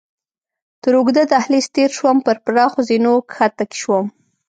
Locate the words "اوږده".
0.97-1.23